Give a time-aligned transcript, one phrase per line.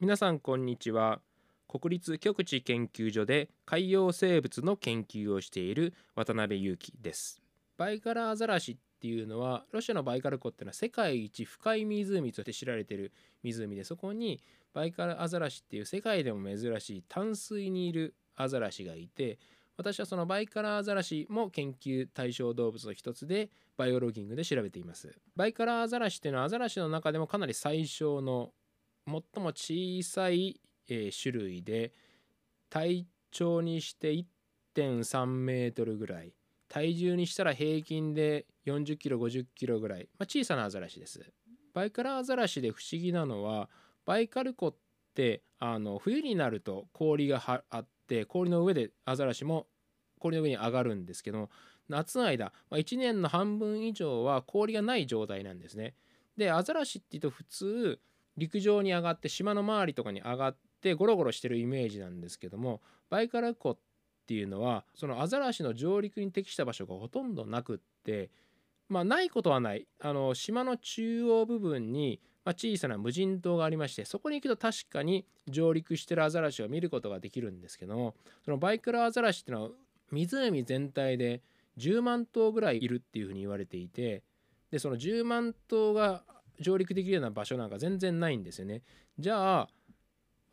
[0.00, 1.20] 皆さんこんにちは。
[1.66, 7.42] 国立極地研究所で海洋生物の研究をしている渡辺裕樹です。
[7.76, 14.40] バイカラアザラシっていうのはロシアのバイカル湖っていうのは世界一深い湖として知られている湖でそこに
[14.72, 19.40] バイカラアザラシっていう世界でも珍しい淡水にいるアザラシがいて
[19.76, 25.18] 私はそのバイカラアザラシも研究対象動物の一つでバイオロギングで調べています。
[25.34, 28.52] バイカラアザラシっていうのはアザラシの中でもかなり最小の
[29.08, 31.92] 最も小さい、え、種類で
[32.70, 34.12] 体長にして
[34.74, 36.32] 1.3メートルぐらい。
[36.68, 41.32] 体重にしたら平均で40キロ50キロぐらい、まあ、小さなアザラシです。
[41.72, 43.68] バイカラアザラシで不思議なのは
[44.04, 44.74] バイカル湖っ
[45.14, 49.66] てあの冬になると氷があって氷の上でアザラシも
[50.18, 51.50] 氷の上に上がるんですけど
[51.88, 55.94] 夏の間、まあ、1年の半分以上は氷がない状態なんですね。
[56.36, 57.98] でアザラシっていうと普通
[58.38, 62.80] 陸上に上がって島の周りとかに上がってゴロゴロしてるイメージなんですけども
[63.10, 63.78] バイカル湖っ
[64.26, 68.30] ていうのはそのアザラシの上陸に適した場所がほとんどなくって
[68.88, 69.86] まあないことはない。
[70.00, 79.70] あの島の中央部分に、ま、小さな無人島がありましてそこに行くと確かに上陸してるアザラシを見ることができるんですけどもそのバイクラアザラシっていうのは
[80.10, 81.42] 湖全体で
[81.76, 84.22] 10万頭ぐらいいるっていうふうに言われていて
[84.70, 86.22] でその10万頭が
[86.60, 88.82] 上陸できるような場所なんか全然ないんですよね。
[89.18, 89.68] じゃあ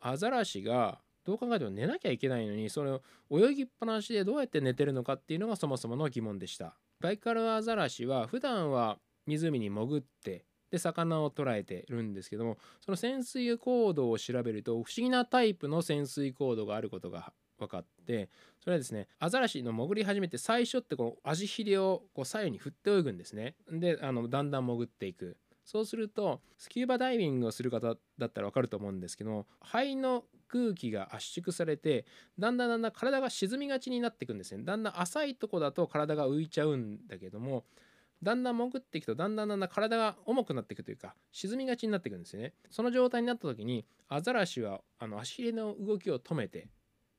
[0.00, 2.90] アザラシがどう考えても寝なきゃいけないのにそれ
[3.30, 6.76] 泳ぎっぱなしでどうやって寝てるのかっていうのがそもそもの疑問でした。
[7.00, 18.28] バイカルアザラシは普段は湖に潜ってで魚を捕らえてるんですけどもその潜水行動を調べると不思議なタイプの潜水行動があることが分かって
[18.60, 23.54] それはですねアザラシの潜り始めて最初ってこの足ひれをこう左右に振って泳ぐんですね。
[23.70, 25.36] であのだんだん潜っていく。
[25.66, 32.06] そうするとスキューバダイビングをする方だったら分かると思うんですけど肺の空気が圧縮されて
[32.38, 34.62] だんだんだんだん体が沈みがちになっていくんですね。
[34.62, 37.64] だんだん浅いとこだと体が浮いちゃうんだけども
[38.22, 42.54] だんだん潜っていくとだんだんだんだん体が重くなっていくというか沈みがちになっていくんですよね。
[42.70, 46.68] その状態になった時にアザラシはあの足ひれの動きを止めて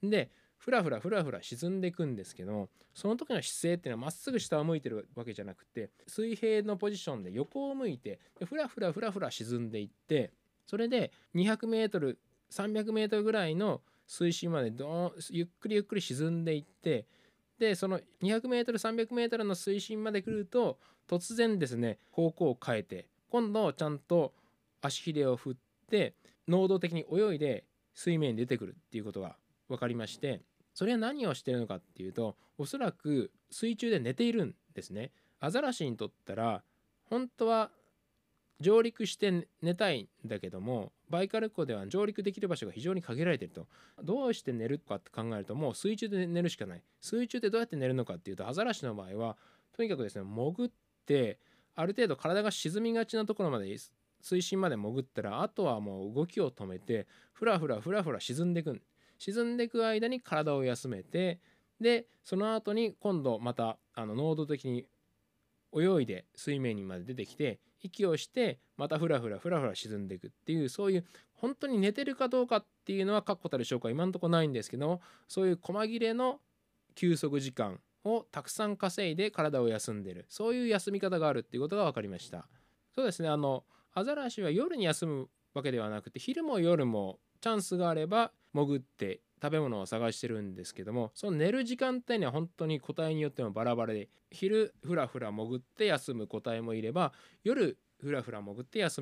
[0.00, 10.32] でふらふらふらふら沈んでいくんですけどその時の姿勢っていうのはまっすぐ下を向いてるわけじゃなくて水平のポジションで横を向いてふらふらふらふら沈んでいって
[10.66, 17.06] それで 200m300m ぐらいの水深までどゆっくりゆっくり沈んでいって
[17.58, 24.32] でその 200m300m の水深まで来ると突然ですね方向を変えて今度ちゃんと
[24.80, 25.54] 足ひれを振っ
[25.90, 26.14] て
[26.46, 27.64] 能動的に泳いで
[27.94, 29.36] 水面に出てくるっていうことが
[29.68, 30.40] 分かりまして
[30.78, 35.10] それは何をしてるのかっていうとおそらく水中で寝ているんですね。
[35.40, 36.62] アザラシにとったら
[37.10, 37.72] 本当は
[38.60, 43.66] 上陸して寝たいんだけどもバイカル湖では上陸できる場所が非常に限られてると。
[44.04, 46.82] どうして寝るかって考えるともう水中で寝るしかない。
[47.00, 49.36] 水中でどうやって寝るのかっていうとアザラシの場合は
[49.72, 50.70] とにかくですね潜っ
[51.06, 51.40] て
[51.74, 53.66] ある程度体が沈みがちなところまで
[54.20, 58.80] 水深まで潜ったらあとはもう動きを止めてふらふらふらふら沈んでいくん
[59.18, 61.40] 沈んでいく間に体を休めて
[61.80, 64.86] でその後に今度またあの能動的に
[65.76, 76.40] 泳いで水面にまで出てきて息をしてまたふらふらふらふら沈んでいくっていうそういう本当に寝てるかどうかっていうのは確固たる証拠は今のところないんですけどそういう細切れの
[76.94, 80.26] 休息時間をたくさん稼いで体を休んでる。
[80.28, 82.48] そういう休み方があるっていうことが分かりました。
[82.94, 83.64] そうですねあの
[83.94, 97.12] アザラシは夜に休むわけではなくて昼も夜もチャンスがあれば潜って食べ物を探してるんですけどもその寝る時間帯には本当に個体によってもバラバラで昼ふらふら潜って休む個体もいれば
[97.44, 99.00] 夜ふらふら潜って休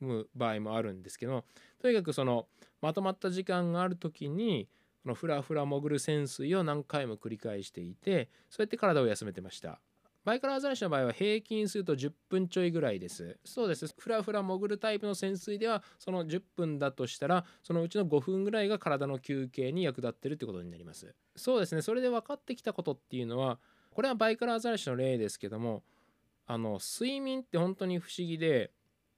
[0.00, 1.44] む場合もあるんですけど
[1.80, 2.46] とにかくその
[2.80, 4.68] まとまった時間がある時に
[5.02, 9.80] このふらふら潜る潜水を何回も繰り返していてそうやって体を休めてました。
[10.24, 13.36] バイカラアザラシの場合は平均すると10分ちょいぐらいです。
[13.44, 13.92] そうです。
[13.98, 21.14] ふらふら潜るタイプの潜水ではその10分だとしたらそのうちの5分ぐらいが体の休憩に役立ってるってことになります。
[21.34, 21.82] そうですね。
[21.82, 23.58] それで分かってきたことっていうのは
[23.90, 25.82] これはバイカラアザラシの例ですけども
[26.46, 28.70] あの睡眠って本当に不思議で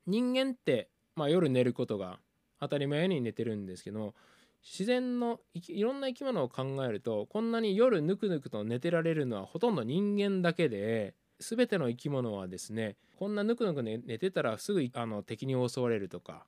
[0.06, 2.18] 人間って、まあ、夜寝ることが
[2.60, 4.14] 当たり前に寝てるんですけど
[4.64, 16.46] 自然のいろんな生き物を考えるとこんなに夜ぬくぬくと寝てられるのはほとんど人間だけで全ての生き物はですねこんなぬくぬく寝てたらすぐあの敵に襲われるとか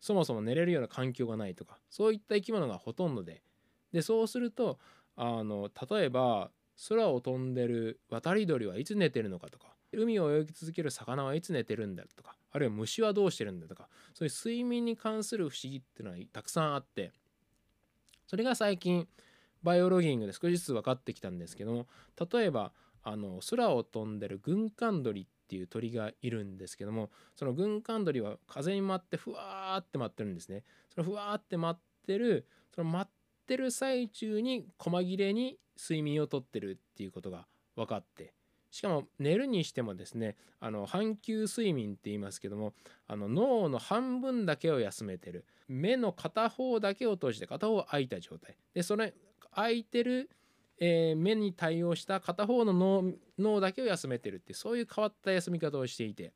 [0.00, 3.42] そもそも寝れるような環境がないとかそういった生き物がほとんどで
[3.92, 4.78] でそうすると
[5.16, 6.50] あの例えば
[6.88, 17.12] 空を飛んでる渡り鳥はいつ寝てるのかとか海を泳ぎ続ける魚はいつ寝てるんだとかあるいは虫はどうしてるんだとかそういう睡眠に関する不思議っていうのはたくさんあって
[18.26, 19.08] それが最近
[19.62, 21.86] バイオロギングで少しずつ分かってきたんですけども
[22.32, 22.72] 例えば
[23.02, 30.64] あの空を飛んでる軍艦鳥っていう鳥がいるんですけどもその軍艦鳥は風に舞ってふわーって舞ってるんですね。
[30.92, 33.08] そのふわーって舞ってるその舞っ
[33.46, 37.46] てる最中に細切れに睡眠をとってるっていうことが
[37.76, 38.32] 分かって
[38.76, 42.74] しかも寝るにしてもですねあの半球睡眠って言いますけども
[43.06, 45.46] あの脳の半分だけを休めてる。
[45.66, 48.54] 目の片方だけを閉じて片方開いた状態。
[48.74, 49.14] でそれ
[49.54, 50.28] 開いてる、
[50.78, 56.34] えー、目に対応した片方の脳だけを休めてるってそういう変わった休み方をしていて。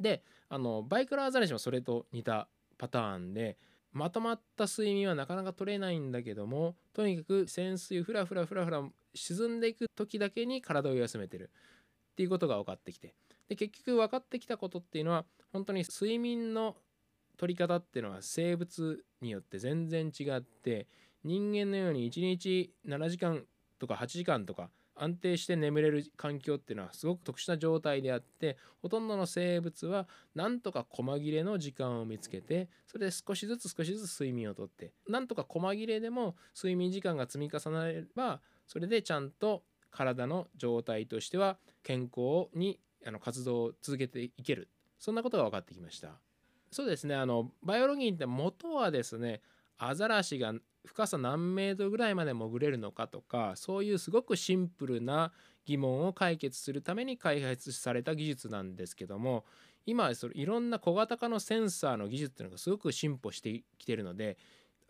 [0.00, 2.48] であのバイクラーザレシもそれと似た
[2.78, 3.58] パターンで
[3.92, 8.82] まとまった睡眠はなかなか取れないんだけどもとにかく潜水フラフラフラフラ
[9.14, 11.50] 沈んでいく時だけに体を休めてる
[12.12, 13.14] っていうことが分かってきて。
[13.48, 16.76] で結局分かってきたことっていうのは本当に睡眠の
[17.36, 20.86] 取り方っていうのは生物によって全然違って
[21.24, 23.44] 人間のように1日7時間
[23.78, 44.68] とか8時間とか安定して眠れる環境っていうのはすごく特殊な状態であってほとんどの生物はなんとか細切れの時間を見つけてそれで少しずつ少しずつ睡眠をとってなんとか細切れでも睡眠時間が積み重なればそれでちゃんと体の状態としては健康にあの活動を続けていける。
[44.98, 46.20] そんなことが分かってきました。
[46.70, 49.42] そうですねあのバイオロギンって元はですね
[49.76, 50.54] アザラシが
[50.86, 55.32] 深さ何メートルぐらいまで潜れるのかとかそういうすごくシンプルな
[55.66, 59.44] 疑問を解決するために開発された技術なんですけども
[59.86, 64.38] 今それいろんな小型化のセンサーの技術っていうのがすごく進歩してきてるので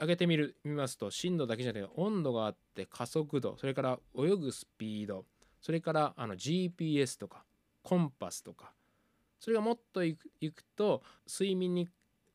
[0.03, 5.25] 上げてみる見ますと震度だけじゃなくて温度があって加速度それから泳ぐスピード
[5.61, 7.45] それからあの GPS とか
[7.85, 8.73] コンパスとか
[9.39, 10.21] それがもっといく
[10.75, 11.89] と睡眠に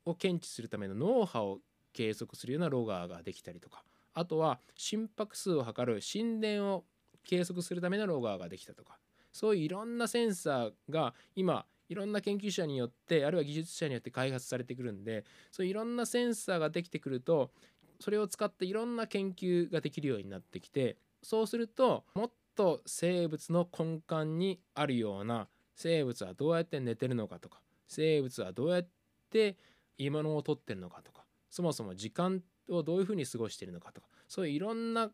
[0.05, 1.59] を検知するための脳波を
[1.91, 6.85] 計測するようなロガーができたりとかあとは心拍数を測る心電を
[7.25, 8.97] 計測するためのロガーができたとか
[9.33, 17.51] そういういろんなセンサーが今いろんな研究者によってあるいは技術者によって開発されてくるんでそういういろんなセンサーができてくると
[17.99, 28.87] それを使っていろんな研究ができるようになってきてそうするともっと生物の根幹にあるような生物はどうやって寝てるのかとか生物はどうやっ
[29.31, 29.57] て
[29.97, 35.09] 獲物を取ってるのかとかそもそも時間をどういうふうに過ごしてるのかとかそういういろんな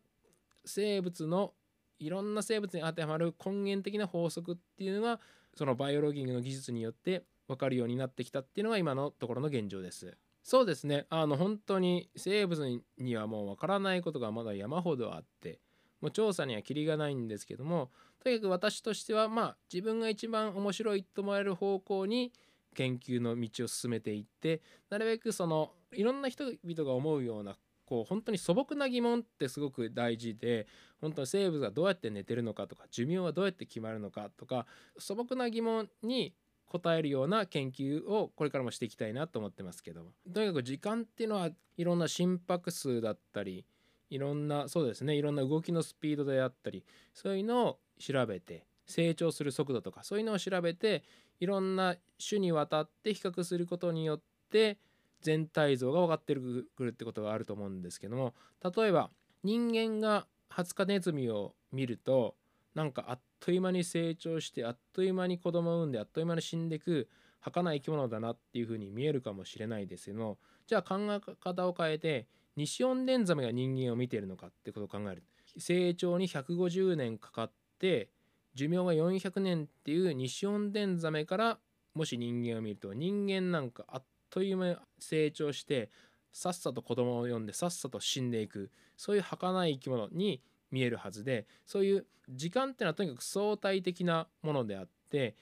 [0.64, 1.52] 生物の
[1.98, 5.20] いろんな生物に当てはまる根源的な法則っていうのが
[5.54, 10.16] そのバイオロギングの技術によって分かるようになってきたっていうのが今のところの現状です。
[10.42, 15.58] そうですねあの本当に生物にはもう分からないことがまだ山ほどあって
[16.02, 17.90] もう調査にはキリがないんですけども
[18.22, 22.30] とにかく私としてはまあ自分が一番面白いと思える方向に
[22.74, 24.60] 研究の道を進めていって
[24.90, 27.56] なるべくそのいろんな人々が思うような
[27.94, 30.66] こう本当に素朴な疑問ってすごく大事で
[31.00, 34.66] 本当に生物がどうやって寝てるのかとか寿命はどうやって決まるのかとか
[34.98, 36.34] 素朴な疑問に
[36.66, 43.64] 答えるような研究をこれからもしていきたいなと思ってますけどとにかく時間っていうのはいろんな心拍数だったり
[44.10, 51.04] いろんなそうですねいろんな動きのスピードであったりそういうのを調べて成長する速度とかそういうのを調べて
[51.38, 51.94] いろんな
[52.28, 54.78] 種にわたって比較することによって
[55.24, 59.10] 全体像が分かってくるってことがあると思うんですけども例えば
[59.42, 62.36] 人間がハツカネズミを見ると
[62.74, 67.08] なんかあっという間に成長してあっという間に子供を産んであっという間に死んでく
[67.40, 72.26] 儚い生き物だなっていうふうに見えるかもしれないですけどもじゃあ考え方を変えて
[72.56, 75.24] 西オンデンザメが人間を見ているのかってことを考える。
[75.58, 78.08] 成長に150年かかって
[78.54, 81.58] 寿命が400年っていう西オンデンザメから
[81.94, 84.04] もし人間を見ると人間なんかあっ
[84.34, 85.92] という間に成長して
[86.32, 88.72] さっさと子供を呼んでさっさと死んでいく。
[88.96, 95.36] そういう儚い生き物に見えるはずでそういう時間っていうのはとにかく相対的なものであって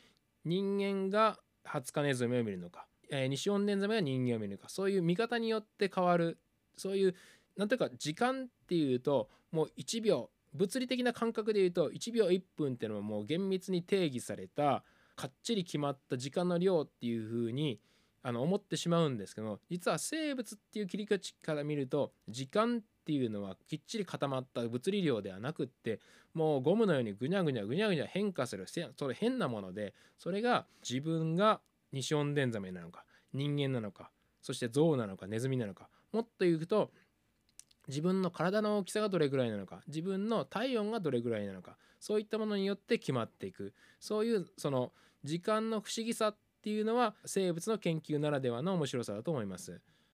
[0.45, 6.39] 人間がハツカネズミを見るのか、えー、西オンデンザメが人間を見るのかそういう見方によって変わる。
[6.77, 7.15] そういう
[7.57, 14.85] なんていうか時間っていうともう1秒物理的な感覚で言うと1秒1分っていうのはもう厳密に定義された
[15.17, 17.81] かっちり決まった時間の量っていう風に
[18.23, 26.01] あの思ってしまうんですけど実は生物っていう切り口から見ると時間っていうのはきっちり固まった物理量ではなくって
[26.35, 31.61] もうゴムのようにぐにゃぐにゃぐにゃぐにゃ変化するそれ変なものでそれが自分が
[31.93, 34.11] 西オンデンザメなのか人間なのか
[34.41, 36.91] そして象なのかネズミなのかもっと言うと
[37.89, 43.73] 自分の体の大きさがどれぐらいなのか自分の体温がどれぐらいなのかそういったものによって決まっていく。
[44.01, 49.81] そういうその時間の不思議さっっていうのは生物の研究ならではの面白さだと思います。